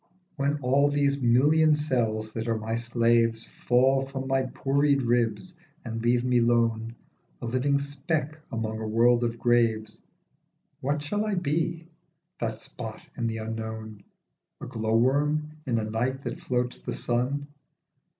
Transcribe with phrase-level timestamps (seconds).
[0.37, 5.53] WHEN all these million cells that are my slaves Fall from my pourried ribs
[5.85, 6.95] and leave me lone,
[7.39, 10.01] A living speck among a world of graves,
[10.79, 11.87] What shall I be,
[12.39, 14.03] that spot in the unknown?
[14.59, 17.45] A glow worm in a night that floats the sun?